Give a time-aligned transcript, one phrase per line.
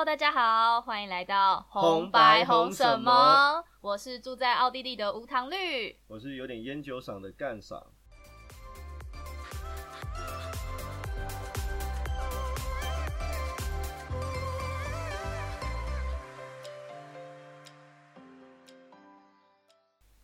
[0.00, 3.62] Hello，大家好，欢迎来到红白红什么？
[3.82, 5.94] 我是住在奥地利的无糖绿。
[6.06, 7.84] 我是有点烟酒嗓的干嗓。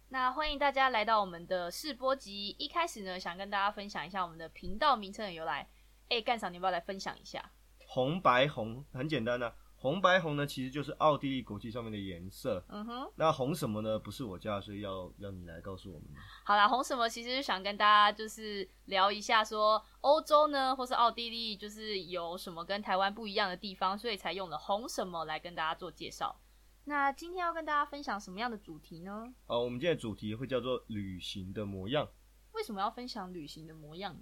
[0.09, 2.57] 那欢迎大家来到我们的试播集。
[2.59, 5.69] 一开始呢，想跟大家分享一下我们的频道名称的由来。
[6.09, 7.53] 哎，干嫂，你要不要来分享一下？
[7.89, 12.65] 红白红很简单呐、红白红呢其实就是奥地利国旗上面的颜色。
[12.69, 13.99] 嗯哼，那红什么呢？
[13.99, 16.09] 不是我家，所以要要你来告诉我们。
[16.45, 17.09] 好啦，红什么？
[17.09, 26.41] 其实是想跟大家就是聊一下，说欧洲呢，或是奥地利，就是有什么跟台湾不一样的地方，所以才用了红什么来跟大家做介绍。
[26.85, 29.33] 那今天要跟大家分享什么样的主题呢？
[29.47, 32.09] 哦，我们今天的主题会叫做旅行的模样。
[32.53, 34.21] 为什么要分享旅行的模样呢？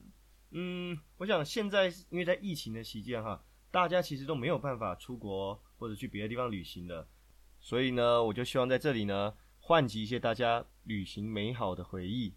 [0.51, 7.09] 嗯，我想现在因为在疫情的期间哈，大家其实都没有办法出国或者去别的地方旅行的，
[7.59, 12.37] 所以呢，我就希望在这里呢，唤起一些大家旅行美好的回忆。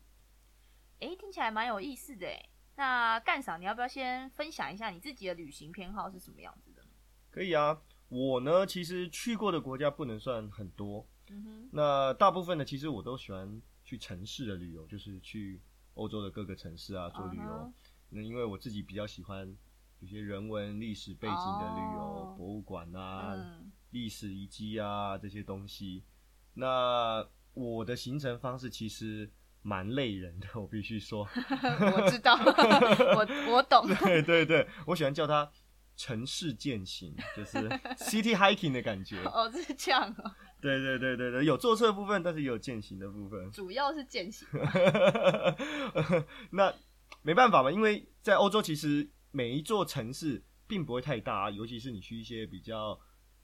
[0.98, 2.50] 诶，听起来蛮有意思的诶。
[2.76, 6.84] 那干嫂，你要不要先分享一下你自己的旅行偏好是什么样子的？
[7.30, 15.62] 可以啊，我呢其实去过的国家不能算很多，嗯哼，那大部分呢其实我都喜欢去城市的旅游，就是去
[15.94, 17.72] 欧洲的各个城市啊做旅游。
[18.10, 19.56] 那因为我自己比较喜欢
[20.00, 26.04] 有些人文历史背景的旅游，哦博物馆啊、嗯，历史遗迹啊这些东西。
[26.54, 29.30] 那我的行程方式其实
[29.64, 31.28] 蛮累人的， 我必须说。
[31.96, 32.36] 我知道，
[33.16, 33.88] 我我懂。
[34.04, 35.50] 对对对，我喜欢叫它
[35.96, 37.58] 城市践行，就是
[37.98, 39.24] city hiking 的感觉。
[39.24, 43.50] 哦，是这样哦，对对对对对，有坐车的部分，但是也有践行的部分。
[43.52, 44.48] 主要是践行。
[46.52, 46.72] 那
[47.24, 53.00] 没办法嘛，因为在欧洲其实每一座城市并不会太大，尤其是你去一些比较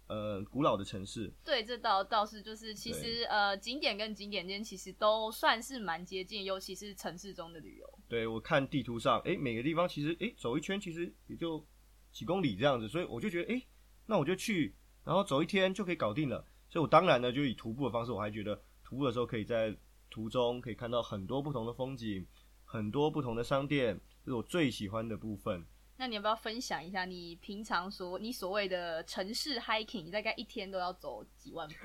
[0.08, 8.00] 呃古老的城市，对，这倒倒是就是，其实呃，景点跟景点间其实都算是蛮接近，尤其是城市中的旅游。
[8.10, 11.64] 对我看地图上，诶，每个地方其实诶走一圈其实也就
[12.12, 13.64] 几公里这样子，所以我就觉得诶，
[14.08, 14.74] 那我就去，
[15.06, 16.44] 然后走一天就可以搞定了。
[16.72, 19.78] 所以我当然呢就以徒步的方式，我还觉得徒步的时候可以在
[20.10, 22.26] 途中可以看到很多不同的风景，
[22.66, 25.64] 很多不同的商店，这是我最喜欢的部分。
[25.98, 31.76] 那你要不要分享一下你平常所你所谓的城市 hiking，你大概一天都要走几万步？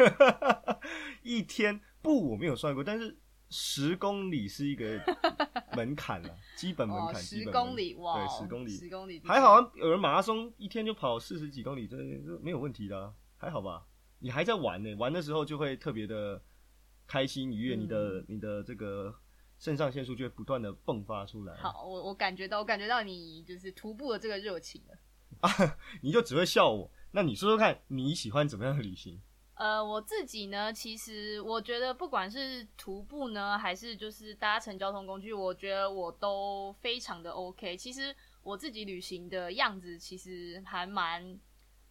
[1.22, 3.16] 一天不，我没有算过，但是
[3.50, 5.00] 十公里是一个
[5.76, 7.22] 门槛了，基本门哦，槛。
[7.22, 13.86] 基十公里哇，对，十公里十公里还好啊，有人马拉松一天就跑四十几公里，这这没有问题的啊、还好吧？
[14.20, 16.42] 你还在玩呢，玩的时候就会特别的
[17.06, 19.14] 开心愉悦，嗯你的你的这个
[19.58, 21.54] 肾上腺素就会不断的迸发出来。
[21.56, 24.98] 好，我我感觉到，我感觉到你就是徒步的这个热情了。
[25.40, 26.90] 啊你就只会笑我。
[27.12, 29.20] 那你说说看，你喜欢怎么样的旅行？
[29.54, 37.76] 呃，我自己呢，其实我觉得不管是徒步呢，还是就是搭乘交通工具，我觉得我都非常的 OK。
[37.76, 41.38] 其实我自己旅行的样子，其实还蛮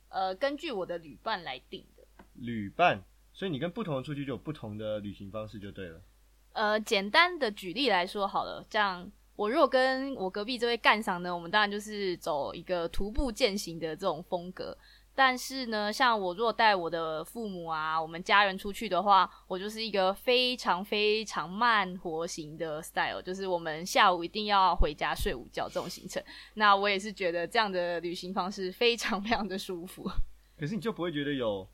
[0.07, 2.07] 呃，根据我的旅伴来定的。
[2.35, 6.01] 旅伴，所以你跟不同的出去就有不同的旅行方式就对了。
[6.57, 14.75] 呃，简单的举例来说好了，这样我如果跟我隔壁这位干赏呢，我们当然就是走一个徒步践行的这种风格。
[15.13, 26.23] 但是呢，像我如果带我的父母啊，我们家人出去的话，我就是一个非常非常慢活型的 style，就是我们下午一定要回家睡午觉这种行程。
[26.55, 30.09] 那我也是觉得这样的旅行方式非常非常的舒服。
[30.57, 31.67] 可是你就不会觉得有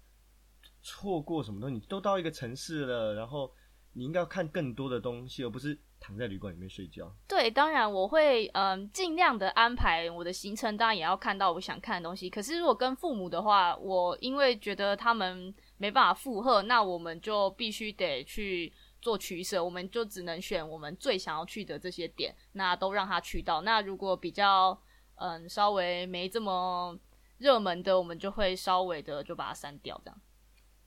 [0.81, 1.75] 错过什么东西？
[1.75, 3.49] 你都到一个城市了，然后
[3.93, 7.13] 你应该要看更多的东西，而不是躺在旅馆里面睡觉。
[7.27, 12.29] 对，当然我会嗯尽量的安排我的行程，当然也要看到我想看的东西。
[12.29, 23.61] 可是如果跟父母的话，我因为觉得他们没办法负荷，那我们就必须得去做取舍，我们就只能选我们最想要去的这些点，那都让他去到。
[23.61, 24.77] 那如果比较
[25.15, 26.97] 嗯稍微没这么
[27.37, 30.21] 热门的，我们就会稍微的就把它删掉，这样。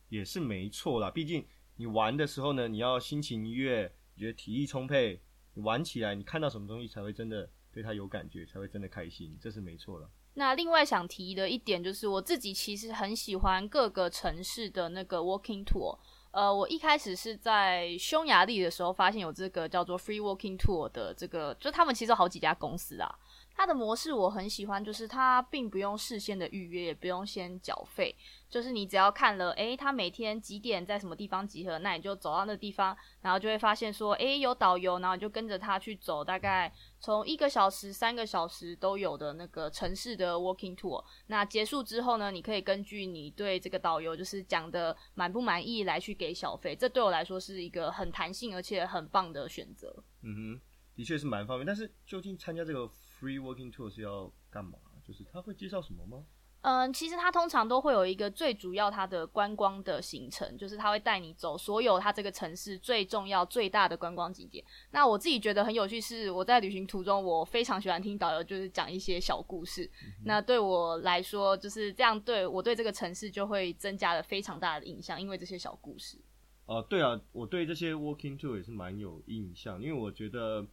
[0.09, 1.47] 也是没错啦，毕竟
[1.77, 5.21] 你玩的时候呢，你要心情愉悦，你觉得体力充沛，
[5.55, 10.11] 你玩起来，你看到什么东西才会真的对它有感觉，才会真的开心，这是没错了。
[10.35, 15.99] 那另外想提的一点就是，我自己其实很喜欢各个城市的那个 walking tour。
[16.31, 23.19] 呃，我一开始是在匈牙利的时候发现有这个叫做 free walking tour 的这个，就他们其实有好几家公司啊。
[23.57, 28.15] 它的模式我很喜欢，就是它并不用事先的预约，也不用先缴费，
[28.51, 36.71] 就是你只要看了，诶，它每天几点在什么地方集合，那你就走到那地方，然后就会发现说，诶，有导游，然后你就跟着他去走，大概
[37.01, 41.03] 从一个小时、三个小时都有的那个城市的 walking tour。
[41.29, 50.05] 那结束之后呢，你可以根据你对这个导游就是讲的满不满意来去给小费，这对我来说是一个很弹性而且很棒的选择。
[50.23, 50.61] 嗯哼，
[50.95, 51.67] 的确是蛮方便。
[51.67, 52.87] 但是究竟参加这个
[53.27, 54.79] free walking tour 是要干嘛？
[55.05, 56.25] 就是他会介绍什么吗？
[56.63, 64.65] 嗯，其实他通常都会有一个最主要他的观光的行程，就是他会带你走所有他这个城市最重要、最大的观光景点。
[64.91, 69.89] 那我自己觉得很有趣，是我在旅行途中，我非常喜欢听导游就是讲一些小故事。
[70.25, 76.19] 那对我来说，就是这样，对我对这个城市就会增加了非常大的印象，因为这些小故事。
[76.65, 80.67] 哦，对啊，我对这些 walking tour 也是蛮有印象，因为我觉得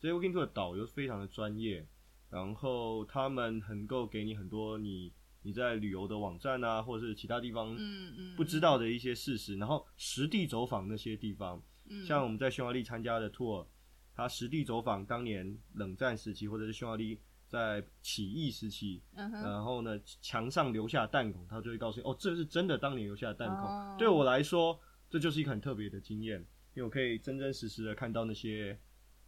[0.00, 1.86] 这些 walking tour 的导游非常的专业，
[2.30, 5.12] 然后他们能够给你很多你
[5.42, 12.04] 你在旅游的网站啊，或者是其他地方嗯嗯不知道的一些事实，然后实地走访那些地方，嗯。
[12.04, 13.66] 像我们在匈牙利参加的 tour，
[14.14, 23.58] 他实地走访当年冷战时期或者是匈牙利在起义时期，然后呢墙上留下弹孔，他就会告诉你，哦，这是真的当年留下的弹孔。
[23.68, 23.94] 哦。
[23.96, 24.78] 对我来说，
[25.08, 26.40] 这就是一个很特别的经验，
[26.74, 28.76] 因为我可以真真实实的看到那些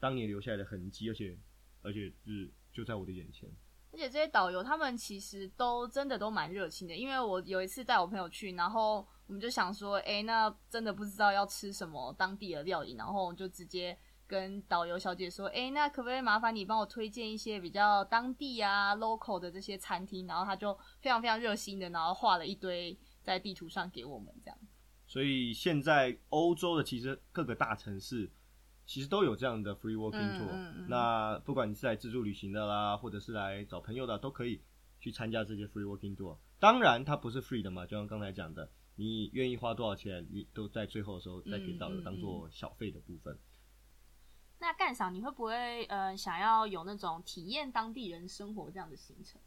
[0.01, 1.39] 当年留下来的痕迹，而且
[1.83, 3.51] 而且是就在我的眼前。
[3.91, 13.99] 而且这些导游他们其实都真的都蛮热情的，因为我有一次带我朋友去，然后我们就想说，哎、那真的不知道要吃什么当地的料理，然后我就直接
[14.29, 20.29] 跟导游小姐说，哎、那可不可以麻烦你帮我推荐一些比较当地啊 local 的这些餐厅？
[20.29, 24.59] 然后他就非常非常热心的，然后画了一堆在地图上给我们这样。
[25.07, 28.31] 所以现在欧洲的其实各个大城市
[28.89, 34.63] 其实都有这样的 free walking 嗯 tour，、嗯嗯那不管你是来自助旅行的啦，或者是来找朋友的，都可以
[34.99, 36.39] 去参加这些 free walking tour。
[36.59, 43.39] 当然，它不是 free 的嘛，就像刚才讲的，你愿意花多少钱，你都在最后的时候再给导游当做小费的部分。
[44.59, 49.39] 那干赏你会不会呃想要有那种体验当地人生活这样的行程？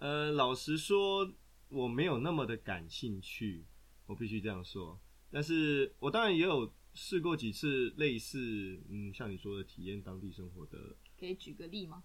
[0.00, 1.32] 呃，老实说，
[1.68, 3.64] 我没有那么的感兴趣，
[4.06, 4.98] 我必须这样说。
[5.30, 10.96] 但是我当然也有试过几次类似，嗯，像你说的体验当地生活的。
[11.20, 12.02] 可以举个例吗？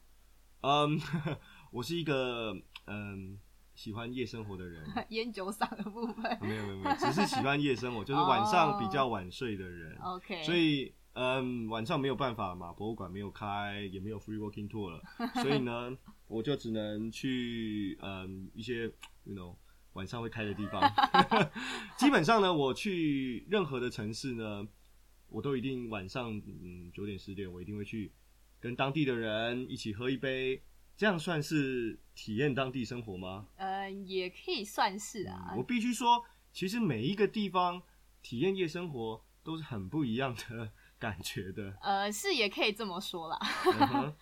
[0.61, 0.99] 嗯，
[1.71, 2.55] 我是一个
[2.85, 3.39] 嗯
[3.73, 4.85] 喜欢夜生活的人。
[5.09, 6.37] 烟酒嗓的部分。
[6.41, 9.97] 没有没有没有，只是喜欢夜生活，就是晚上比较晚睡的人。
[10.01, 15.01] OK，所以嗯，晚上没有办法嘛，博物馆没有开，也没有 free walking tour 了，
[15.41, 15.97] 所以呢，
[16.27, 18.83] 我就只能去嗯一些
[19.23, 19.55] you know
[19.93, 20.81] 晚上会开的地方。
[21.97, 24.65] 基本上呢，我去任何的城市呢，
[25.31, 28.11] 我都一定晚上嗯九点十点，我一定会去
[28.59, 30.61] 跟当地的人一起喝一杯，
[30.97, 33.47] 这样算是体验当地生活吗？
[33.55, 35.55] 呃，也可以算是啊。
[35.57, 37.81] 我必须说，其实每一个地方
[38.21, 41.75] 体验夜生活都是很不一样的感觉的。
[41.81, 43.39] 呃，是也可以这么说啦。
[43.79, 44.15] 嗯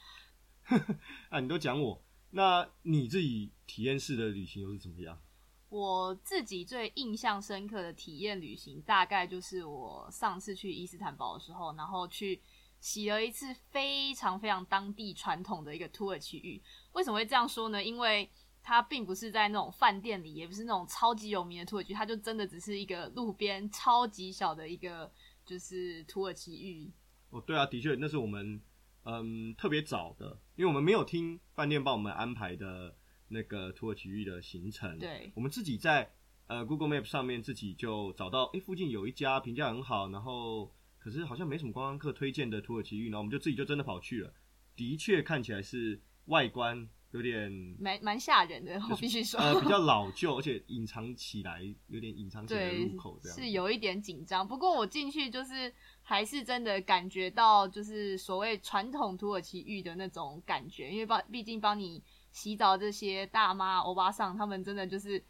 [1.29, 5.19] 啊，你都讲我，那你自己体验式的旅行又是怎么样？
[5.69, 12.41] 我自己最印象深刻的体验旅行，大概就是我上次去伊斯坦堡的时候，然后去
[12.79, 16.61] 洗了一次非常非常当地传统的一个土耳其浴。
[16.93, 17.83] 为什么会这样说呢？
[17.83, 18.27] 因为
[18.63, 25.11] 它并不是在那种饭店里，也不是那种超级有名的土耳其，它就真的只是一个路边超级小的一个
[25.45, 26.91] 就是土耳其浴。
[27.29, 28.59] 哦，对啊，的确，那是我们
[29.03, 32.95] 嗯特别早的，因为我们没有听饭店帮我们安排的
[33.29, 35.31] 那个土耳其浴的行程，对。
[35.35, 36.11] 我们自己在
[36.47, 44.33] 呃 Google Map 上面自己就找到，哎，附近有一家评价很好，然后可是好像没什么观光客推荐的土耳其浴，然后我们就自己就真的跑去了，
[44.75, 54.47] 的确看起来是外观有点蛮蛮吓人的，我必须说，呃比较老旧，而且隐藏起来有点隐藏起来的入口这样，是有一点紧张。
[54.47, 65.23] 不过我进去就是还是真的感觉到就是所谓传统土耳其浴的那种感觉，因为帮毕竟帮你洗澡这些大妈欧巴桑，他们真的就是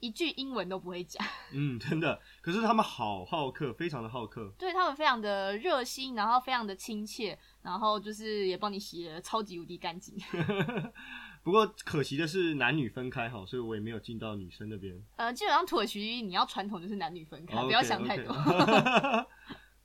[0.00, 4.52] 一句英文都不会讲， 嗯，真的，可是他们好好客，非常的好客。
[4.58, 10.16] 对他们非常的热心，然后非常的亲切，然后就是也帮你洗的超级无敌干净。
[11.44, 14.94] 不过可惜的是男女分开哈，所以我也没有进到女生那边。
[15.16, 18.34] 呃，基本上土耳其你要传统就是男女分开，哦不要想太多。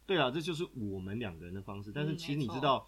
[0.06, 1.92] 对啊，这就是我们两个人的方式。
[1.94, 2.86] 但是嗯其实你知道，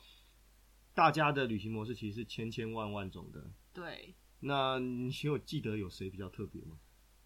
[0.96, 3.52] 大家的旅行模式其实是千千万万种的。
[3.74, 6.78] 对，那你有记得有谁比较特别吗？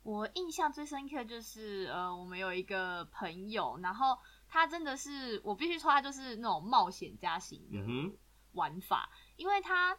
[0.02, 8.18] 我印象最深刻就是，呃，我们有一个朋友，然后他真的是，我必须说他就是那种冒险家型的
[8.54, 9.96] 玩法，因为他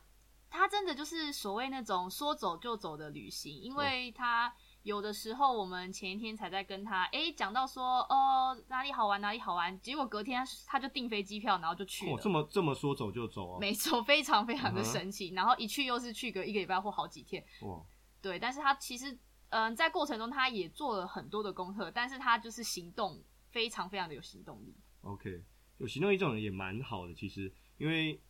[0.48, 12.14] 他真的就是所谓那种说走就走的旅行，因为它有的时候我们前一天才在跟他哎讲到说哦哪里好玩哪里好玩，结果隔天他他就订飞机票，然后就去了。
[12.14, 13.58] 哦，这么这么说走就走啊？
[13.60, 15.34] 没错，非常非常的神奇。
[15.34, 17.82] 然后一去又是去个一个礼拜或好几天，哇，
[18.22, 18.38] 对。
[18.38, 19.18] 但是他其实
[19.52, 23.20] 嗯、在过程中他也做了很多的功课，但是他就是行动
[23.50, 24.72] 非常非常的有行动力。
[25.00, 25.42] OK，
[25.78, 28.20] 有行动力这种人也蛮好的，其实，因为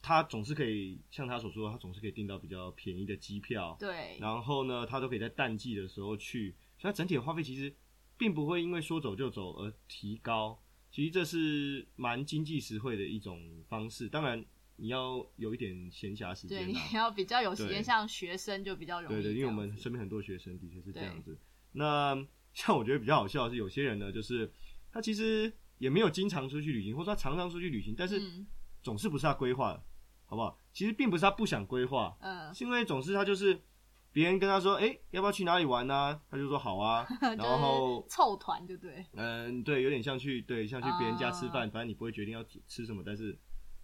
[0.00, 7.74] 他总是可以像他所说，他总是可以订到比较便宜的机票，对，然后呢，他都可以在淡季的时候去，所以他整体的花费其实
[8.16, 10.60] 并不会因为说走就走而提高。
[10.90, 14.42] 其实这是蛮经济实惠的一种方式，当然
[14.76, 16.78] 你要有一点闲暇时间对， 你。
[16.94, 21.36] 要比较有时间，像学生就比较容易对对，因为我们身边很多学生的确是这样子。
[21.72, 22.16] 那
[22.54, 24.50] 像我觉得比较好笑的是，有些人呢，就是
[24.90, 28.46] 他其实也没有经常出去旅行，或者他常常出去旅行，但是嗯
[28.82, 29.82] 总是不是他规划的，
[30.28, 30.56] 好不好？
[30.72, 33.60] 其实并不是他不想规划，嗯，是因为总是他就是
[34.12, 37.04] 别人跟他说，哎、要不要去哪里玩呢、他就说好啊，
[37.36, 39.04] 然后凑团，对不对？
[39.14, 43.36] 嗯，对，有点像去对像去别人家吃啊饭，反正你不会决定要吃什么，但是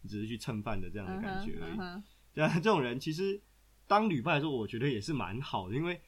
[0.03, 1.73] 你只是去蹭饭的这样的感觉而已。
[1.75, 3.41] 嗯哼对啊， 这种人其实
[3.87, 6.01] 当旅伴来说，我觉得也是蛮好的，因为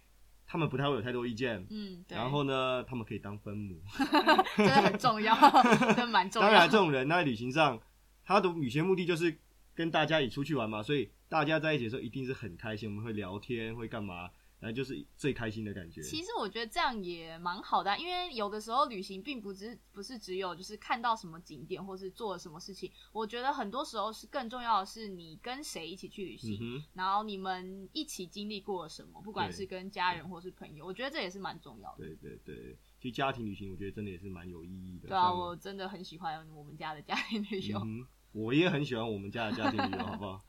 [0.47, 1.67] 他们不太会有太多意见。
[1.71, 3.81] 嗯，对，然后呢，他们可以当分母。
[4.57, 6.49] 真的很重要，真的蛮重要。
[6.49, 7.81] 当然，这种人他在旅行上，
[8.25, 9.37] 他的旅行目的就是
[9.77, 16.01] 跟大家一起出去玩嘛，所以大家在一起的时候一定是很开心，我们会聊天，会干嘛，然后就是最开心的感觉。
[16.03, 31.99] 其实我觉得这样也蛮好的啊、因为有的时候旅行并不只不是只有就是看到什么景点或是做了什么事情，我觉得很多时候是更重要的是你跟谁一起去旅行，嗯，然后你们一起经历过了什么，不管是跟家人或是朋友，我觉得这也是蛮重要的。
[31.99, 35.09] 对对对，其实家庭旅行我觉得真的也是蛮有意义的。
[35.09, 37.79] 对啊，我真的很喜欢我们家的家庭旅游。
[37.81, 40.45] 嗯哼，我也很喜欢我们家的家庭旅游，好不好？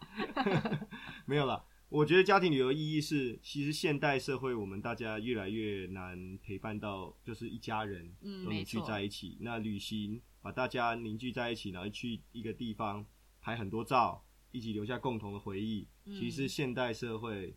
[1.26, 9.38] 没有啦，我觉得家庭旅游意义是，其实现代社会我们大家越来越难陪伴到，就是一家人嗯都能聚在一起。
[9.40, 13.06] 那旅行把大家凝聚在一起，然后去一个地方
[13.40, 17.56] 拍很多照，一起留下共同的回忆，嗯其实是现代社会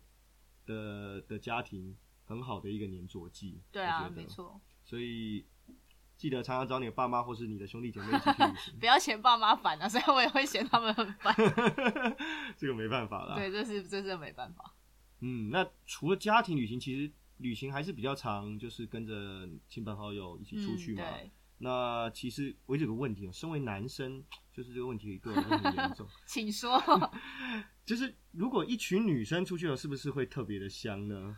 [0.65, 3.59] 的的家庭很好的一个粘着剂。
[3.69, 4.25] 对啊，没。
[4.25, 5.45] 错，所以
[6.21, 8.73] 记得常常找你的爸妈或是你的兄弟姐妹一起去旅行。
[8.79, 11.35] 不要嫌爸妈烦啊，虽然我也会嫌他们很烦。
[12.55, 13.33] 这个没办法啦。
[13.33, 14.75] 对，这是这是没办法。
[15.21, 21.03] 嗯，那除了家庭旅行，其实旅行还是比较常，就是跟着亲朋好友一起出去嘛。
[21.57, 24.23] 那其实我有个问题哦，身为男生，
[24.53, 26.79] 就是这个问题对我来说很严重， 请说。
[27.83, 31.35] 就是如果一群女生出去了，是不是会特别的香呢？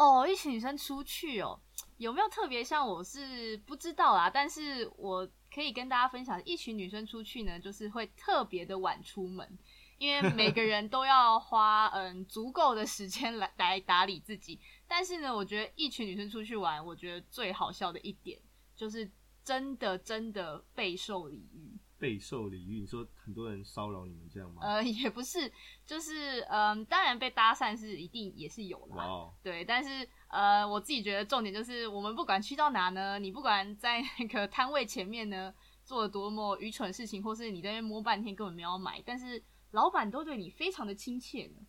[0.00, 1.60] 哦，一群女生出去哦，
[1.98, 9.58] 有没有特别像我是不知道啦，但是我可以跟大家分享，一群女生出去呢，就是会特别的晚出门，
[9.98, 14.58] 因为每个人都要花嗯足够的时间来来打理自己。
[14.88, 18.40] 但是呢，我觉得一群女生出去玩，我觉得最好笑的一点
[18.74, 19.10] 就是
[19.44, 21.78] 真的真的备受礼遇。
[22.00, 24.62] 备受礼遇，你说很多人骚扰你们这样吗？
[24.62, 25.52] 呃， 也不是，
[25.84, 29.30] 就是嗯，当然被搭讪是一定也是有啦。
[29.42, 35.52] 对，但是呃，我自己觉得重点就是，我们不管去到哪呢，你不管在那个摊位前面呢
[35.84, 39.42] 做了多么愚蠢的事情，或是你在那边摸半天根本没有买，但是
[39.72, 41.60] 老板都对你非常的亲切呢。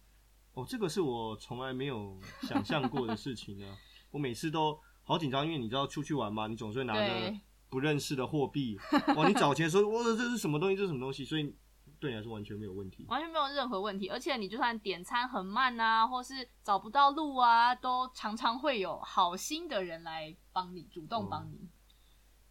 [0.53, 3.77] 哦，这个是我从来没有想象过的事情呢。
[4.11, 7.39] 我每次都 好紧张，因为你知道出去玩嘛，你总是会拿着对
[7.71, 8.77] 不认识的货币，
[9.15, 10.75] 哇，你找钱的时候，哇，这是什么东西？
[10.75, 11.23] 这是什么东西？
[11.23, 11.55] 所以
[12.01, 13.05] 对你来说完全没有问题。
[13.07, 21.69] 完全没有任何问题，而且你就算点餐很慢啊，或是找不到路啊，都常常会有好心的人来帮你，主动帮你。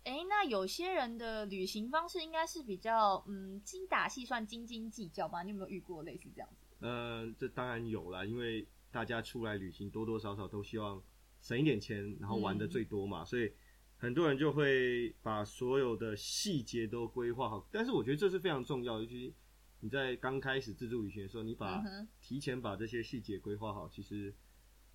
[0.04, 5.42] 诶，那有些人的旅行方式应该是比较嗯精打细算、斤斤计较吧？
[5.42, 6.66] 你有没有遇过类似这样子？
[6.80, 11.02] 呃，这当然有啦，因为大家出来旅行多多少少都希望
[11.42, 13.52] 省一点钱，然后玩的最多嘛，所以
[14.00, 17.68] 很多人就会把所有的细节都规划好。
[17.70, 19.34] 但是我觉得这是非常重要的，尤其
[19.80, 24.34] 你在刚开始自助旅行的时候，你把嗯提前把这些细节规划好，其实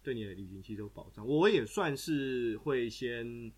[0.02, 1.26] 对你的旅行其实有保障。
[1.26, 3.52] 我也算是会先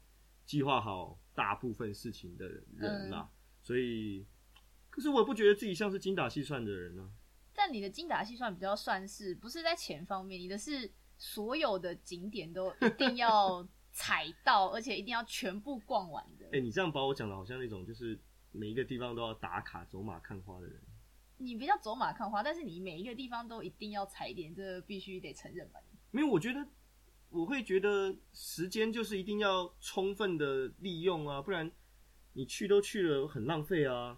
[0.46, 3.30] 计划好大部分事情的人啦，
[3.62, 4.26] 所以，
[4.90, 7.10] 可是我不觉得自己像是精打细算的人呢、
[7.54, 16.46] 但你的精打细算比较算是不是在钱方面，你的是所有的景点都一定要踩到，而且一定要全部逛完的。
[16.54, 18.16] 哎、你这样把我讲的好像那种就是
[18.52, 20.80] 每一个地方都要打卡走马看花的人。
[21.40, 25.80] 你比较走马看花，但是你每一个地方都一定要踩点，这必须得承认吧？
[26.12, 26.64] 没有，我觉得
[27.30, 31.72] 我会觉得时间就是一定要充分的利用啊，不然
[32.34, 34.16] 你去都去了很浪费啊。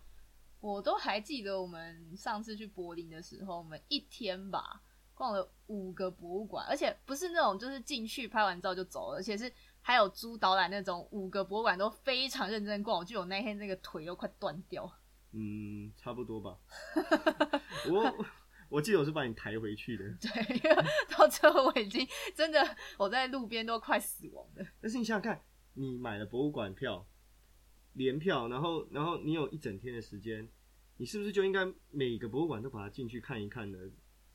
[0.59, 4.81] 我都还记得我们上次去柏林的时候，我们一天吧
[5.13, 9.51] 逛了五个博物馆，而且不是那种就是进去拍完照就走了，而且是
[9.89, 12.99] 还有租导览那种五个博物馆都非常认真逛。
[12.99, 14.87] 我记得我那天那个腿都快断掉。
[15.31, 16.55] 嗯，差不多吧。
[17.89, 18.25] 我
[18.69, 20.03] 我记得我是把你抬回去的。
[20.21, 20.59] 对，
[21.17, 22.63] 到最后我已经真的
[22.99, 24.65] 我在路边都快死亡了。
[24.79, 25.41] 但是你想想看，
[25.73, 27.03] 你买了博物馆票。
[27.93, 30.47] 联票，然后，然后你有一整天的时间，
[30.97, 33.79] 你是不是就应该每个博物馆都把它进去看一看呢？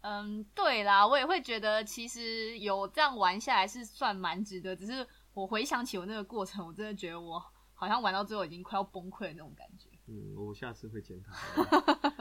[0.01, 4.77] 嗯，对啦，我也会觉得其实有这样玩下来是算蛮值得。
[4.77, 7.43] 只是我回想起我那个过程，我真的觉得我
[7.75, 9.91] 好像玩到最后已经快要崩溃的那种感觉。
[10.07, 11.33] 嗯，我下次会检讨。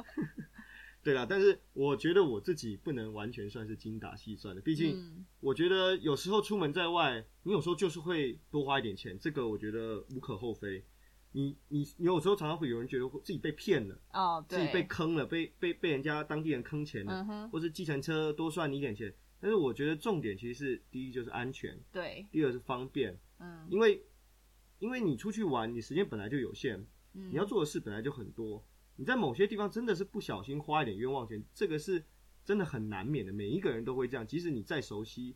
[1.04, 10.86] 对啦，但是我觉得我自己不能完全算是精打细算的，毕竟我觉得有时候出门在外，你有时候就是会多花一点钱，这个我觉得无可厚非。
[11.34, 19.14] 你你你有时候常常会有人觉得自己被骗了哦，自己被坑了，被被被人家当地人坑钱了，或是计程车多算你一点钱。
[19.44, 24.02] 但是我觉得重点其实是第一就是安全，对，第二是方便，嗯，因为
[24.80, 26.82] 因为你出去玩，你时间本来就有限，
[27.12, 28.64] 你要做的事本来就很多，
[28.96, 32.02] 你在某些地方真的是不小心花一点冤枉钱，这个是
[32.46, 35.36] 真的很难免的，每一个人都会这样，即使你再熟悉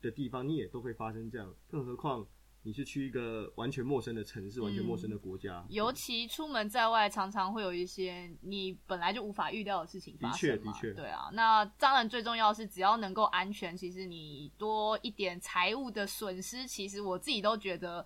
[0.00, 2.26] 的地方，你也都会发生这样，更何况。
[2.66, 10.76] 你是去一个完全陌生的城市，完全陌生的国家，尤其出门在外，常常会有一些你本来就无法预料的事情发生嘛。
[10.80, 18.04] 对啊，那当然最重要的是，只要能够安全，其实你多一点财务的损失，其实我自己都觉得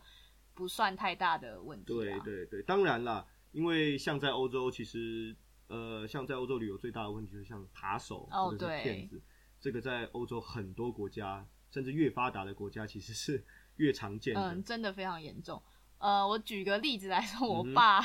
[0.53, 1.87] 不算太大的问题。
[1.87, 5.35] 对对对，当然啦，因为像在欧洲，其实
[5.69, 9.23] 呃，像在欧洲旅游最大的问题就是像扒手或者是骗子，
[9.59, 13.43] 这个在欧洲很多国家，甚至越发达的国家，其实是。
[13.81, 15.61] 越常见，嗯，真的非常严重。
[15.99, 18.01] 呃，我举个例子来说，我爸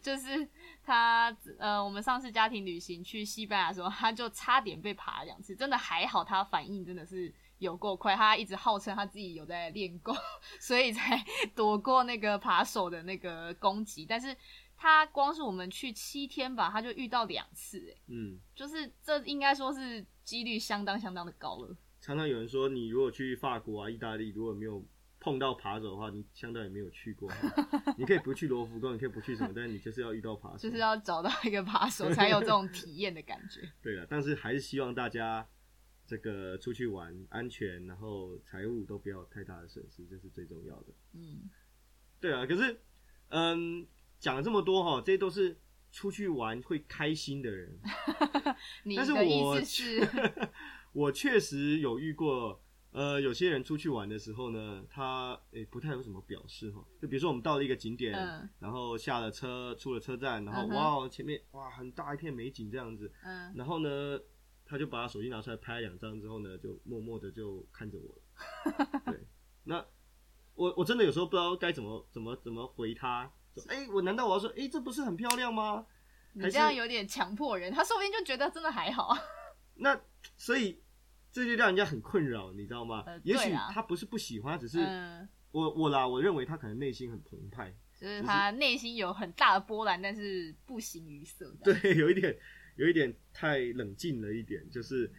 [0.00, 0.48] 就是
[0.82, 10.14] 他，呃，我们上次家庭旅行去西班牙的时候，他就差点被爬两次，真的还好，他反应真的是有够快，他一直号称他自己有在练功，
[10.60, 14.04] 所以才躲过那个扒手的那个攻击。
[14.04, 14.36] 但是
[14.76, 21.76] 他光是我们去七天吧，他就遇到两次，哎，嗯，就是这应该说是几率相当相当的高了。
[22.00, 24.84] 常常有人说，你如果去法国啊、意大利，如果没有
[25.26, 27.28] 碰到扒手的话，你相当于没有去过。
[27.98, 33.68] 你可以不去罗浮宫，你可以不去什么， 但是你就是要遇到扒手，就是要找到一个扒手，才有这种体验的感觉。
[33.82, 35.44] 对啊，但是还是希望大家
[36.06, 40.86] 这个出去玩安全，然后财务都不要太大的损失，这是最重要的。
[41.14, 41.50] 嗯，
[42.20, 42.80] 对啊，可是
[43.30, 43.84] 嗯，
[44.20, 45.58] 讲了这么多哈，这些都是
[45.90, 47.76] 出去玩会开心的人。
[48.84, 50.08] 你的意思是？
[50.92, 52.62] 我确实有遇过。
[52.96, 56.82] 呃，有些人出去玩的时候呢，他诶不太有什么表示哈。
[56.98, 58.14] 就比如说我们到了一个景点，
[58.58, 64.18] 然后下了车，出了车站，然后哇，前面哇很大一片美景这样子，嗯，然后呢，
[64.64, 69.02] 他就把他手机拿出来拍了两张之后呢，就默默的就看着我了。
[69.12, 69.20] 对，
[69.64, 69.84] 那
[70.54, 75.84] 我我真的有时候不知道该怎么怎么怎么回他，说哎，我难道我要说哎，这不是很漂亮吗？
[76.32, 79.14] 你这样有点强迫人，他说不定就觉得真的还好。
[79.74, 80.00] 那
[80.38, 80.80] 所以。
[81.36, 83.04] 这就让人家很困扰，你知道吗？
[83.22, 84.78] 也许他不是不喜欢，只是
[85.50, 87.70] 我我啦，我认为他可能内心很澎湃，
[88.00, 91.54] 就是他内心有很大的波澜，但是不形于色。
[91.62, 92.34] 对， 有一点，
[92.76, 94.66] 有一点太冷静了一点。
[94.70, 95.12] 就是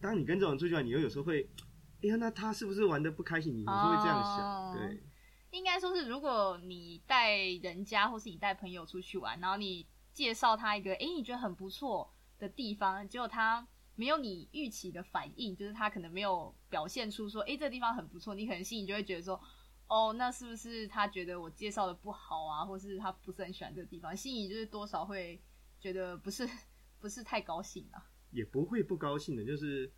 [0.00, 1.50] 当你跟这种人出去玩，你又有时候会，
[2.02, 3.52] 哎呀，那他是不是玩的不开心？
[3.56, 4.76] 你有时候会这样想。
[4.78, 5.02] 对，
[5.50, 13.66] 应该说是，如果你带人家，或是你带朋友出去玩，然后你介绍他一个，哎，你觉得很不错的地方，结果他。
[13.96, 19.40] 没有你预期的反应，就是他可能没有表现出说，哎，这个地方很不错，你可能心里就会觉得说，
[19.86, 25.40] 哦，那是不是他觉得我介绍的不好啊，或是他不是很喜欢这个地方，心里就是多少会
[25.80, 26.48] 觉得不是
[27.00, 28.10] 不是太高兴啊？
[28.30, 29.92] 也不会不高兴的，就是，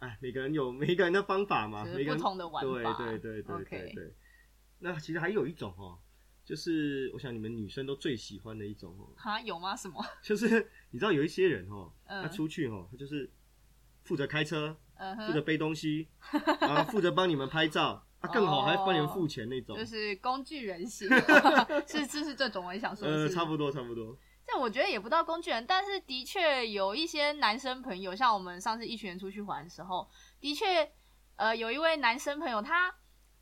[0.00, 4.14] 哎，每个人有每个人的方法嘛，每个不同的玩法，对对对对对对。
[4.80, 5.98] 那其实还有一种哦。
[6.48, 9.76] 就是我想你们女生都最喜欢的一种哦，哈有吗？
[9.76, 10.02] 什么？
[10.24, 13.30] 就是你知道有一些人哦，他出去哦，他就是
[14.04, 14.74] 负责开车，
[15.26, 16.08] 负责背东西，
[16.62, 21.06] 然后负责帮你们拍照，啊更好还帮你们付钱那种，就是工具人型，
[21.86, 24.16] 是是是这种我也想说，呃差不多差不多。
[24.46, 30.08] 这我觉得也不到工具人，但是的确有一些男生朋友，像我们上次一群人出去玩的时候，
[30.40, 30.90] 的确
[31.36, 32.90] 呃有一位男生朋友，他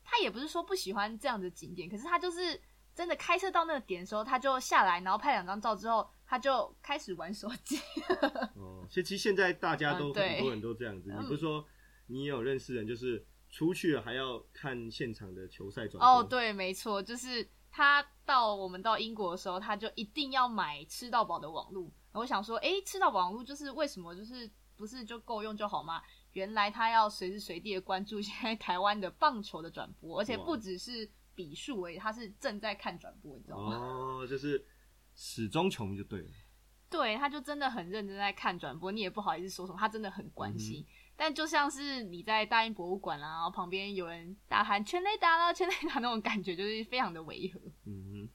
[0.03, 2.59] 他也不是说不喜欢这样的景点，可是他就是。
[2.97, 7.77] 真的开车到那个点的时候，他就下来，然后拍两张照之后，他就开始玩手机。
[8.57, 11.13] 哦，其实现在大家都很多人都这样子。
[11.15, 11.63] 你不是说
[12.07, 16.07] 你有认识人，就是出去了还要看现场的球赛转播。
[16.07, 21.93] 哦，对，没错，就是他到我们到英国的时候，他就一定要买吃到饱的网路。
[22.13, 24.15] 我想说，诶，吃到饱网路就是为什么？
[24.15, 26.01] 就是不是就够用就好吗？
[26.33, 31.07] 原来他要随时随地的关注现在台湾的棒球的转播，而且不只是
[31.37, 33.77] 比数而已，他是正在看转播，你知道吗？
[33.77, 34.65] 哦，就是
[35.13, 36.29] 始终球迷就对了。
[36.89, 40.81] 对，他就真的很认真在看转播，你也不好意思说什么，他真的很关心。
[40.81, 40.85] 嗯
[41.19, 47.59] 但就像是你在大英博物馆啦，然后旁边有人大喊全垒打了，全垒打那种感觉，就是非常的违和。
[47.85, 48.29] 嗯哼，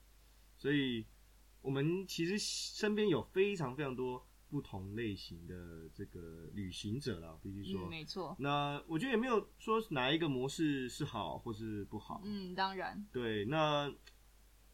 [0.58, 1.06] 所以
[1.60, 7.80] 我们其实身边有非常非常多不同类型的这个旅行者了，必须说。
[7.86, 8.36] 嗯，没错。
[8.38, 12.20] 那我觉得也没有说哪一个模式是好或是不好。
[12.22, 13.02] 嗯，当然。
[13.10, 13.90] 对，那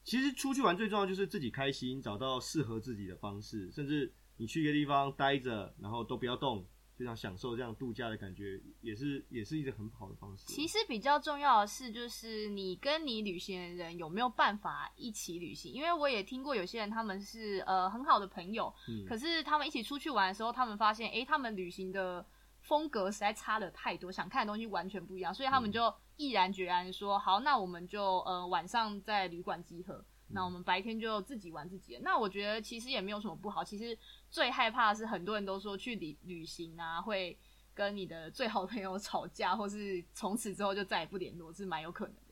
[0.03, 6.67] 其实出去玩最重要就是自己开心，找到适合自己的方式，甚至你去一个地方待着，然后都不要动，
[6.99, 10.45] 非常享受这样度假的感觉，也是也是一个很好的方式。
[10.49, 15.73] 其实比较重要的是，就是你跟你旅行的人有没有办法一起旅行。
[15.73, 22.27] 因为我也听过有些人他们是呃很好的朋友，嗯可是他们一起出去玩的时候，他们发现，诶，他们旅行的
[22.63, 30.05] 风格实在差的太多，想看的东西完全不一样，所以他们就毅然决然说，好，那我们就呃晚上在旅馆集合。
[30.31, 32.01] 那我们白天就自己玩自己的。
[32.03, 33.65] 那我觉得其实也没有什么不好。
[33.65, 33.99] 其实
[34.31, 37.39] 最害怕的是很多人都说去旅旅行啊，会
[37.75, 42.23] 跟你的最好朋友 吵架，或是从此之后就再也不联络，是蛮有可能的。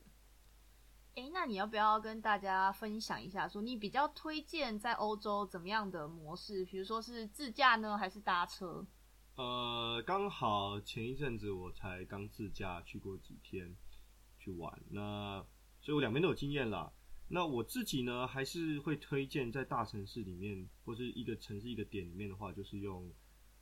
[1.15, 6.63] 诶，那你要不要跟大家分享一下，说你比较推荐在欧洲怎么样的模式？
[6.65, 8.85] 比如说是自驾呢，还是搭车？
[9.35, 13.75] 呃，刚好前一阵子我才刚自驾去过几天
[14.37, 15.43] 去玩，那
[15.81, 16.91] 所以我两边都有经验啦。
[17.29, 23.11] 那我自己呢，还是会推荐在大城市里面，或是一个城市一个点里面的话，就是用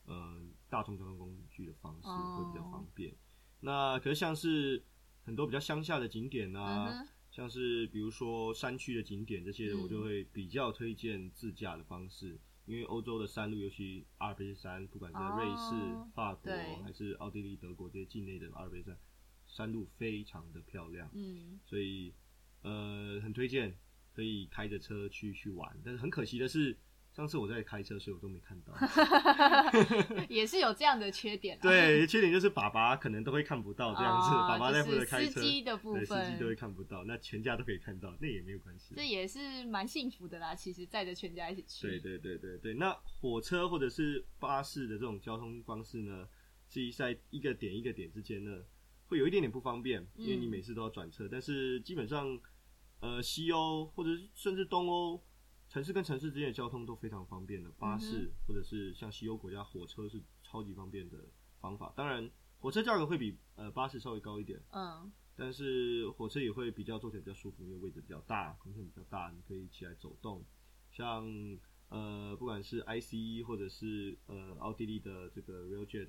[0.05, 3.15] 呃大众交通工具的方式哦会比较方便。
[3.59, 4.83] 那可是像是
[5.23, 18.97] 很多比较乡下的景点啊，像是比如说山区的景点这些我就会比较推荐自驾的方式，因为欧洲的山路，尤其阿尔卑斯山，不管是在瑞士、哦法国对还是奥地利、德国这些境内的阿尔卑斯山，
[19.47, 22.13] 山路非常的漂亮，嗯，所以
[22.65, 23.73] 呃很推荐
[24.13, 25.69] 可以开着车去去玩。
[25.85, 26.77] 但是很可惜的是，
[27.13, 28.73] 上次我在开车，所以我都没看到。
[30.27, 31.61] 也是有这样的缺点、啊。
[31.61, 38.93] 对，缺点就是爸爸可能都会看不到这样子，哦爸爸在负责开车，司机的部分，司机都会看不到，那全家都可以看到，那也没有关系。
[38.95, 40.53] 这也是蛮幸福的啦。
[40.53, 41.87] 其实载着全家一起去。
[41.87, 46.27] 对对对对对，那火车或者是巴士的这种交通方式呢，
[46.67, 48.51] 其实在一个点一个点之间呢，
[49.07, 51.29] 会有一点点不方便，因为你嗯每次都要转车。
[51.31, 52.37] 但是基本上，
[53.05, 55.23] 呃，西欧或者是甚至东欧
[55.69, 61.17] 城市跟城市之间的交通都非常方便的，巴士、嗯或者是像西欧国家火车是超级方便的
[61.59, 61.93] 方法。
[61.95, 62.27] 当然，
[62.59, 70.43] 火车价格会比呃巴士稍微高一点，嗯，但是火车也会比较坐起来比较舒服，因为位置比较大，空间比较大，你可以起来走动。
[70.91, 71.25] 像
[71.89, 76.07] 呃，不管是 ICE 或者是呃奥地利的这个 Railjet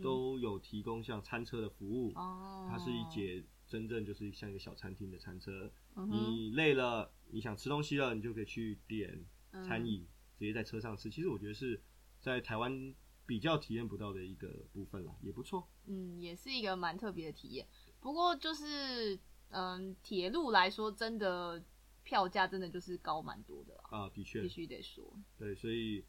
[0.00, 2.12] 都有提供像餐车的服务。
[2.14, 10.04] 哦，它是一节真正就是像一个小餐厅的餐车，嗯你累了，你想吃东西了，你就可以去点嗯餐饮，
[10.36, 11.08] 直接在车上吃。
[11.08, 11.80] 其实我觉得是
[12.20, 12.92] 在台湾
[13.24, 15.68] 比较体验不到的一个部分啦，也不错。
[15.86, 17.66] 嗯，也是一个蛮特别的体验。
[18.00, 19.16] 不过就是，
[19.50, 21.64] 嗯，铁路来说，真的
[22.02, 25.16] 票价真的就是高蛮多的啦，啊，的确必，须得说。
[25.38, 26.04] 对，所以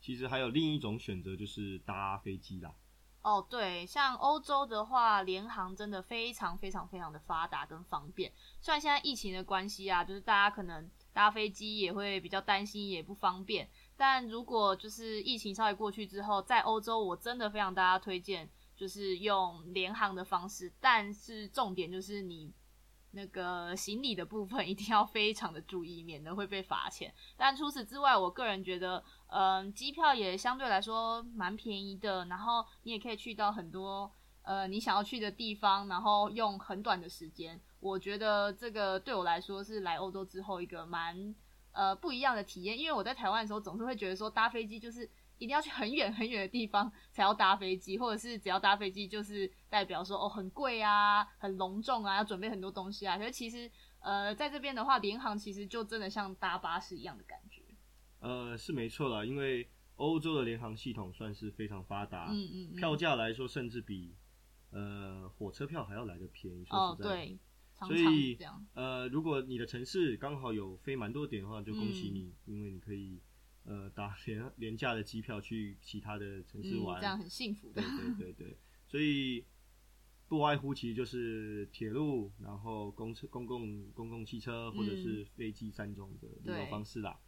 [0.00, 2.72] 其实还有另一种选择就是搭飞机啦。
[3.22, 8.32] 哦，对，像欧洲的话，联航真的非常非常非常的发达跟方便。
[8.62, 13.68] 虽然现在疫情的关系啊，就是大家可能搭飞机也会比较担心，也不方便。
[13.94, 20.72] 但如果就是疫情稍微过去之后，在欧洲，我真的非常大家推荐，就是用联航的方式。
[20.80, 22.50] 但是重点就是你
[23.12, 27.12] 那个行李的部分一定要非常的注意，免得会被罚钱。
[27.36, 34.10] 但除此之外，我个人觉得，嗯，机票也相对来说蛮便宜的，然后你也可以去到很多
[34.42, 37.60] 呃你想要去的地方，然后用很短的时间。
[37.80, 41.34] 我觉得这个对我来说是来欧洲之后一个蛮
[41.72, 53.16] 呃不一样的体验，因为我在台湾的时候总是会觉得说搭飞机就是一定要去很远很远的地方才要搭飞机，或者是只要搭飞机就是代表说哦很贵啊、很隆重啊，要准备很多东西啊。
[53.16, 53.68] 可是其实
[54.00, 57.62] 呃在这边的话，联航其实就真的像搭巴士一样的感觉。
[58.20, 64.14] 呃，是没错啦，因为欧洲的联航系统算是非常发达，嗯嗯嗯，票价来说甚至比
[64.72, 66.64] 呃火车票还要来的便宜。
[66.66, 67.38] 说哦实在的，对，
[67.88, 68.38] 所以。
[68.74, 73.18] 呃，如果你的城市刚好有飞蛮多点的话，就恭喜嗯你，因为你可以
[73.64, 78.14] 呃打廉廉价的机票去其他的城市嗯，玩，这样很幸福的对。
[78.16, 79.44] 对对对，所以
[80.28, 87.18] 不外乎其实就是铁路，然后公车、公共公共汽车或者是飞机三种的旅游方式啦。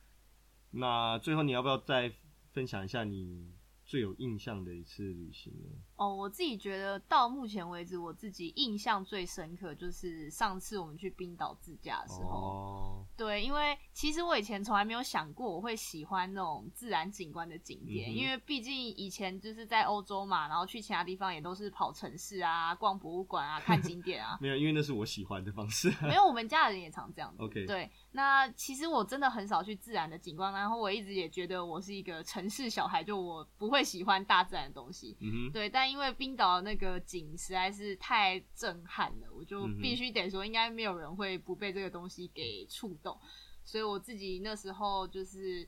[0.71, 2.13] 那最后你要不要再
[2.53, 3.53] 分享一下你？
[3.93, 5.69] 最有印象的一次旅行呢？
[5.97, 12.31] 哦，我自己觉得到目前为止，我自己印象最深刻就是上次我们去冰岛自驾的时候。
[12.31, 24.39] 哦，对，因为其实我以前从来没有想过我会喜欢那种自然景观的景点，因为毕竟以前就是在欧洲嘛，然后去其他地方也都是跑城市啊、逛博物馆啊、看景点啊。
[24.41, 25.93] 没有，因为那是我喜欢的方式。
[26.01, 27.31] 没有，我们家的人也常这样。
[27.37, 27.91] OK，对。
[28.15, 35.17] 那其实我真的很少去自然的景观，然后我一直也觉得我是一个城市小孩，就我不会喜欢大自然的东西。
[35.21, 43.19] 嗯对，但因为冰岛那个景实在是太震撼了，我就必须得说，应该没有人会不被这个东西给触动。
[43.65, 45.67] 所以我自己那时候就是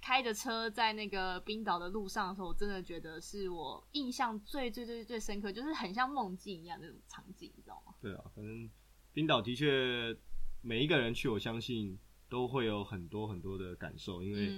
[0.00, 7.92] 开着车在那个冰岛的路上的时候，我真的觉得是我印象最最最最深刻，就是很像梦境一样那种场景，你知道吗？
[8.00, 8.70] 对啊，反正
[9.12, 10.16] 冰岛的确。
[10.66, 11.96] 每一个人去，我相信
[12.28, 14.52] 都会有很多很多的感受，因为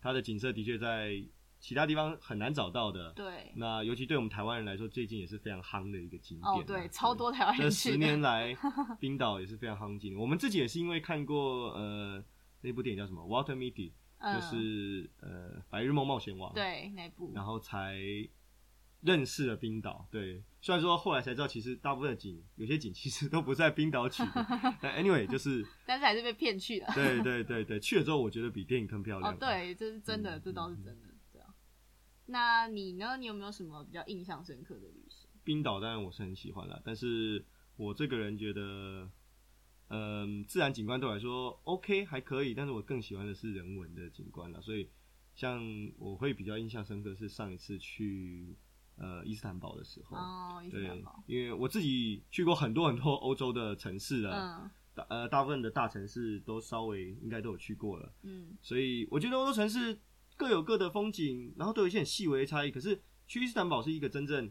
[0.00, 1.24] 它的景色的确在
[1.60, 3.12] 其他地方很难找到的。
[3.12, 6.52] 对，那尤其对我们台湾人来说，最近也是非常夯的一个景点。
[6.52, 8.52] 哦，对，超多台湾人这十年来，
[8.98, 10.18] 冰岛也是非常夯景。
[10.18, 12.22] 我们自己也是因为看过呃
[12.60, 13.92] 那部电影叫什么《Water Midi》，
[14.34, 17.96] 就是呃《白日梦冒险王》对那部，然后才。
[19.04, 24.46] 认识了冰岛，对，虽然说后来才知道，其实大部分的景，有些景其实都不在冰岛取的，
[24.80, 26.90] 但 anyway 就是， 但是还是被骗去了。
[26.94, 29.30] 对对对对，去了之后我觉得比电影更漂亮。
[29.30, 31.54] 哦，对，这是真的，这倒是真的，对啊。
[32.24, 33.18] 那你呢？
[33.18, 35.28] 你有没有什么比较印象深刻的旅行？
[35.44, 37.44] 冰岛当然我是很喜欢了，但是
[37.76, 39.10] 我这个人觉得，
[39.88, 44.62] 嗯，自然景观对我来说 OK 还可以，但是我更喜欢的是人文的景观了。
[44.62, 44.88] 所以，
[45.34, 45.62] 像
[45.98, 48.56] 我会比较印象深刻是上一次去。
[48.96, 50.16] 呃，伊斯坦堡的时候，
[50.70, 60.00] 对，因为我自己去过很多很多欧洲的城市了，大呃大部分的大城市都稍微应该都有去过了，嗯，所以我觉得欧洲城市
[60.36, 62.70] 各有各的风景，然后都有一些很细微的差异。
[62.70, 64.48] 可是去伊斯坦堡是一个真正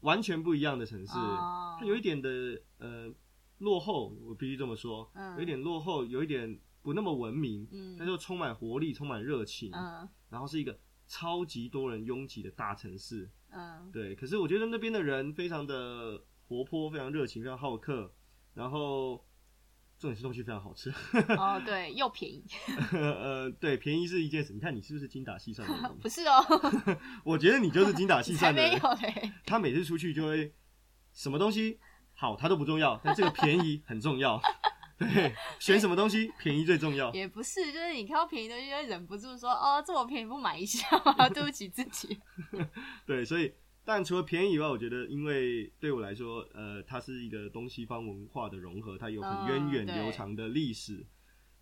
[0.00, 3.14] 完全不一样的城市，它有一点的呃
[3.58, 13.30] 落后，我必须这么说，有一点落后，有一点不那么文明，嗯，但是充满活力，充满热情，嗯，然后是一个超级多人拥挤的大城市。
[13.52, 18.12] 嗯，对，可是我觉得那边的人非常的活泼，非常热情，非常好客，
[18.54, 19.24] 然后
[19.98, 20.92] 重点是东西非常好吃。
[21.36, 22.44] 哦， 对，又便宜。
[22.92, 24.52] 呃，对，便宜是一件事。
[24.52, 25.96] 你看你是不是精打细算的人？
[26.00, 26.44] 不是哦，
[27.24, 28.62] 我觉得你就是精打细算的。
[28.62, 29.32] 没有嘞。
[29.44, 30.54] 他每次出去就会
[31.12, 31.78] 什么东西
[32.14, 34.40] 好，他都不重要，但这个便宜很重要。
[35.02, 37.12] 对， 选什么东西便宜最重要。
[37.12, 40.86] 也不是，就是你看到便宜东西，就会忍不住说：“哦，这么便宜，不买一下？”
[41.34, 42.18] 对不起自己。
[43.06, 43.52] 对，所以，
[43.84, 51.04] 但除了便宜以外，我觉得，因为对我来说，呃，它是一个东西方文化的融合，它有很源远流长的历史。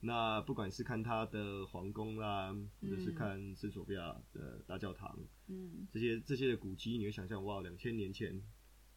[0.02, 8.40] 那不管是看它的皇宫啦，或者是看圣索菲亚的大教堂，嗯，这些这些的古迹，你会想象哇，两千年前，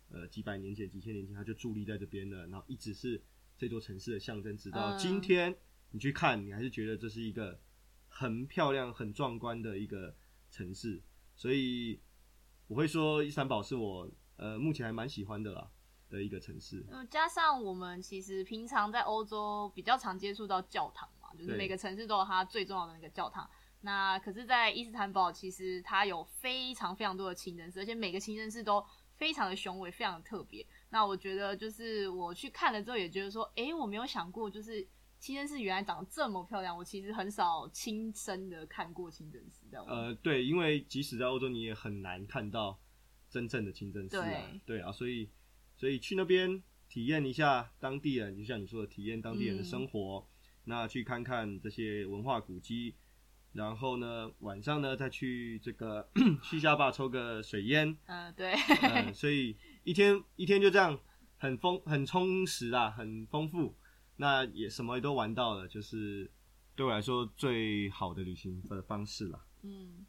[0.09, 3.21] 呃，几百年前、几千年前，它就伫立在这边了，然后一直是。
[3.63, 5.55] 这座城市的象征，直到今天
[5.91, 7.57] 你去看，你还是觉得这是一个
[8.09, 10.13] 很漂亮、很壮观的一个
[10.51, 11.01] 城市。
[11.33, 11.97] 所以
[12.67, 15.65] 我会说，伊斯坦堡是我呃目前还蛮喜欢的啦
[16.09, 16.85] 的一个城市。
[16.91, 23.49] 嗯，加上我们其实平常在欧洲比较常接触到教堂嘛，就是每个城市都有它最重要的那个教堂。
[23.79, 30.65] 那可是，在伊斯坦堡，其实它有非常非常多的清真寺，而且每个清真寺都非常的雄伟，非常的特别。
[30.93, 36.77] 那我觉得就是我去看了之后，也觉得说，哎，我没有想过，就是清真寺原来长得这么漂亮。
[36.77, 39.83] 我其实很少亲身的看过清真寺的。
[39.85, 42.79] 呃，对，因为即使在欧洲，你也很难看到
[43.27, 44.51] 真正的清真寺啊。
[44.67, 45.31] 对啊，所以
[45.75, 50.29] 所以去那边体验一下当地人，就像你说的，体验当地人的生活。
[50.65, 52.93] 那去看看这些文化古迹，
[53.53, 56.07] 然后呢，晚上呢再去这个
[56.43, 57.97] 西沙坝抽个水烟。
[58.05, 58.53] 嗯，对。
[58.83, 59.57] 嗯，所以。
[59.83, 60.99] 一天一天就这样，
[61.37, 63.75] 很丰很充实啊，很丰富。
[64.15, 66.31] 那也什么都玩到了，就是
[66.75, 69.45] 对我来说最好的旅行的方式了。
[69.63, 70.05] 嗯。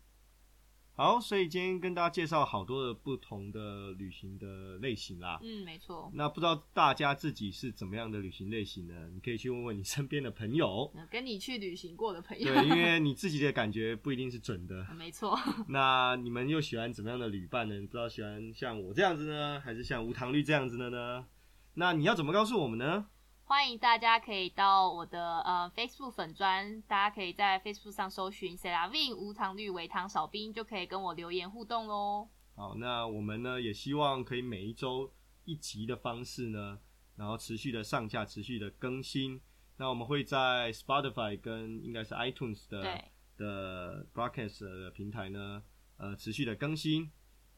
[0.96, 5.40] 好，所以今天跟大家介绍好多的不同的旅行的类型啦。
[5.42, 6.08] 嗯，没错。
[6.14, 8.94] 那不知道大家自己是怎么样的旅行类型呢？
[9.12, 12.54] 你可以去问问你身边的朋友，跟你去旅行过的朋友。
[12.54, 14.86] 对，因为你自己的感觉不一定是准的。
[14.96, 15.36] 没错。
[15.66, 17.74] 那你们又喜欢怎么样的旅伴呢？
[17.80, 21.26] 不知道喜欢像我这样子呢，还是像无糖绿这样子的呢？
[21.74, 23.06] 那你要怎么告诉我们呢？
[23.54, 32.28] 欢迎大家可以到我的呃 Facebook 粉专，大家可以在 Facebook 上搜寻 s e l a Vin 无糖绿维糖少冰，就可以跟我留言互动喽。
[32.56, 35.08] 好，那我们呢也希望可以每一周
[35.44, 36.80] 一集的方式呢，
[37.14, 39.40] 然后持续的上架，持续的更新。
[39.76, 43.04] 那我们会在 Spotify 跟应该是 iTunes 的，
[43.36, 45.62] 的 Broadcast 的平台呢，
[45.98, 47.08] 呃，持续的更新。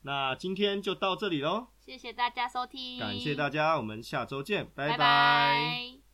[0.03, 4.96] 那今天就到这里喽，谢谢大家收听，感谢大家，我们下周见，拜拜。
[4.99, 6.06] 拜